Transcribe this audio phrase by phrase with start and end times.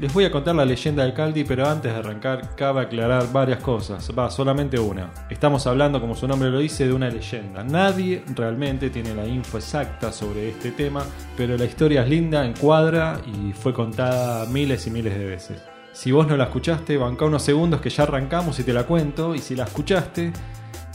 [0.00, 3.58] Les voy a contar la leyenda del Caldi, pero antes de arrancar cabe aclarar varias
[3.58, 4.10] cosas.
[4.18, 5.10] Va, solamente una.
[5.28, 7.62] Estamos hablando, como su nombre lo dice, de una leyenda.
[7.64, 11.04] Nadie realmente tiene la info exacta sobre este tema,
[11.36, 15.62] pero la historia es linda, encuadra y fue contada miles y miles de veces.
[15.92, 19.34] Si vos no la escuchaste, banca unos segundos que ya arrancamos y te la cuento.
[19.34, 20.32] Y si la escuchaste,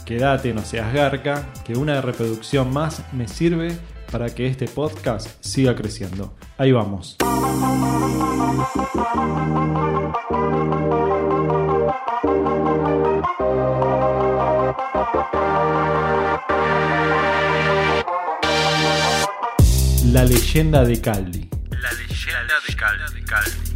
[0.04, 3.78] quédate, no seas garca, que una reproducción más me sirve
[4.10, 6.34] para que este podcast siga creciendo.
[6.58, 7.16] Ahí vamos.
[20.12, 21.48] La leyenda de Caldi.
[21.70, 22.74] La leyenda de
[23.24, 23.66] Caldi.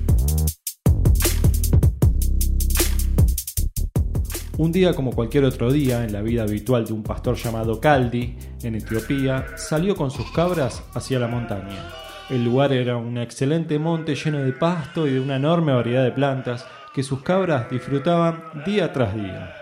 [4.57, 8.37] Un día como cualquier otro día en la vida habitual de un pastor llamado Caldi,
[8.63, 11.85] en Etiopía, salió con sus cabras hacia la montaña.
[12.29, 16.13] El lugar era un excelente monte lleno de pasto y de una enorme variedad de
[16.13, 19.55] plantas que sus cabras disfrutaban día tras día.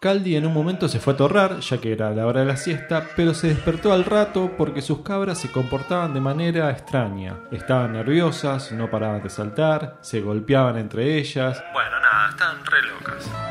[0.00, 2.56] Caldi en un momento se fue a torrar, ya que era la hora de la
[2.56, 7.40] siesta, pero se despertó al rato porque sus cabras se comportaban de manera extraña.
[7.50, 11.62] Estaban nerviosas, no paraban de saltar, se golpeaban entre ellas.
[11.74, 13.49] Bueno, nada, están re locas.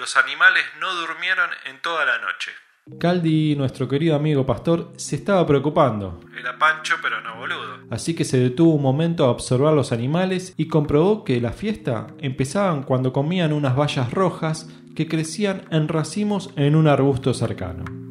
[0.00, 2.50] Los animales no durmieron en toda la noche.
[2.98, 6.20] Caldi, nuestro querido amigo pastor, se estaba preocupando.
[6.36, 7.80] Era pancho, pero no boludo.
[7.90, 12.08] Así que se detuvo un momento a observar los animales y comprobó que la fiesta
[12.18, 18.09] empezaban cuando comían unas bayas rojas que crecían en racimos en un arbusto cercano.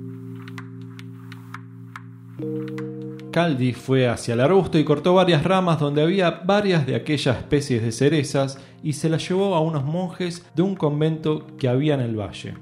[3.40, 7.82] Caldi fue hacia el arbusto y cortó varias ramas donde había varias de aquellas especies
[7.82, 12.02] de cerezas y se las llevó a unos monjes de un convento que había en
[12.02, 12.58] el valle.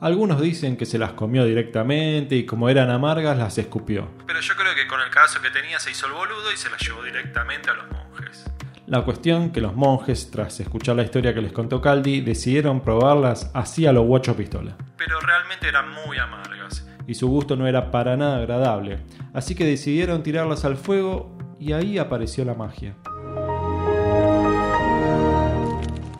[0.00, 4.12] Algunos dicen que se las comió directamente y como eran amargas las escupió.
[4.24, 6.70] Pero yo creo que con el caso que tenía se hizo el boludo y se
[6.70, 8.44] las llevó directamente a los monjes.
[8.86, 13.50] La cuestión que los monjes, tras escuchar la historia que les contó Caldi, decidieron probarlas
[13.54, 14.76] así a los guacho pistola.
[14.96, 16.86] Pero realmente eran muy amargas.
[17.06, 18.98] Y su gusto no era para nada agradable.
[19.32, 22.96] Así que decidieron tirarlas al fuego y ahí apareció la magia.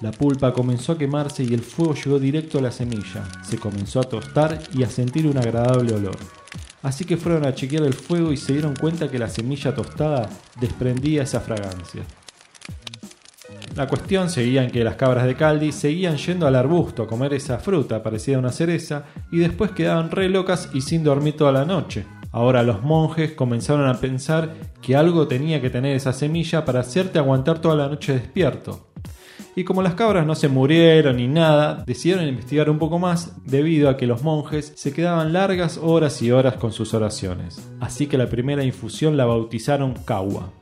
[0.00, 3.24] La pulpa comenzó a quemarse y el fuego llegó directo a la semilla.
[3.44, 6.16] Se comenzó a tostar y a sentir un agradable olor.
[6.82, 10.28] Así que fueron a chequear el fuego y se dieron cuenta que la semilla tostada
[10.60, 12.02] desprendía esa fragancia.
[13.76, 17.32] La cuestión seguía en que las cabras de Caldi seguían yendo al arbusto a comer
[17.32, 21.52] esa fruta parecida a una cereza y después quedaban re locas y sin dormir toda
[21.52, 22.04] la noche.
[22.32, 27.18] Ahora los monjes comenzaron a pensar que algo tenía que tener esa semilla para hacerte
[27.18, 28.88] aguantar toda la noche despierto.
[29.54, 33.90] Y como las cabras no se murieron ni nada, decidieron investigar un poco más debido
[33.90, 37.70] a que los monjes se quedaban largas horas y horas con sus oraciones.
[37.80, 40.52] Así que la primera infusión la bautizaron Kawa.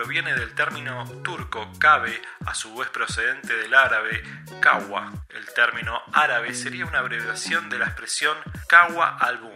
[0.00, 4.22] Proviene del término turco kabe, a su vez procedente del árabe
[4.58, 5.12] kawa.
[5.28, 8.34] El término árabe sería una abreviación de la expresión
[8.66, 9.52] kawa album.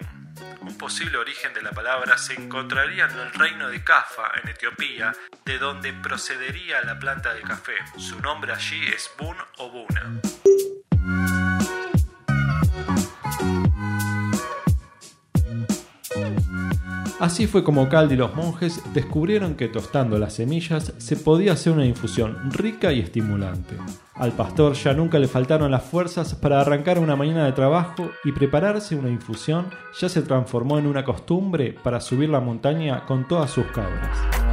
[0.60, 5.15] Un posible origen de la palabra se encontraría en el reino de Cafa, en Etiopía,
[5.47, 7.77] de donde procedería la planta de café.
[7.97, 10.21] Su nombre allí es Bun o Buna.
[17.21, 21.73] Así fue como Caldi y los monjes descubrieron que tostando las semillas se podía hacer
[21.73, 23.77] una infusión rica y estimulante.
[24.15, 28.33] Al pastor ya nunca le faltaron las fuerzas para arrancar una mañana de trabajo y
[28.33, 29.67] prepararse una infusión
[29.99, 34.44] ya se transformó en una costumbre para subir la montaña con todas sus cabras.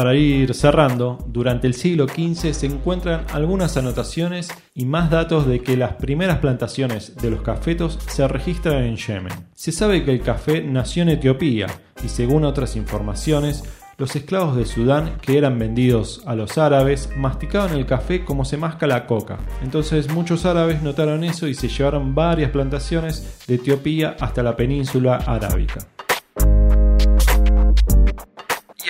[0.00, 5.60] Para ir cerrando, durante el siglo XV se encuentran algunas anotaciones y más datos de
[5.60, 9.50] que las primeras plantaciones de los cafetos se registran en Yemen.
[9.54, 11.66] Se sabe que el café nació en Etiopía
[12.02, 13.62] y según otras informaciones,
[13.98, 18.56] los esclavos de Sudán que eran vendidos a los árabes masticaban el café como se
[18.56, 19.38] masca la coca.
[19.62, 25.16] Entonces muchos árabes notaron eso y se llevaron varias plantaciones de Etiopía hasta la península
[25.16, 25.86] arábica.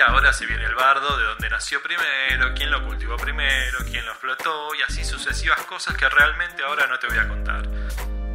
[0.06, 4.12] Ahora se viene el bardo de donde nació primero, quién lo cultivó primero, quién lo
[4.12, 7.68] explotó y así sucesivas cosas que realmente ahora no te voy a contar.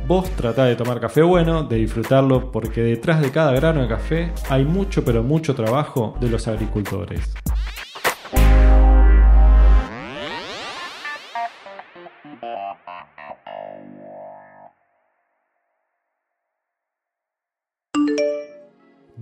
[0.05, 4.33] Vos tratá de tomar café bueno, de disfrutarlo, porque detrás de cada grano de café
[4.49, 7.33] hay mucho pero mucho trabajo de los agricultores.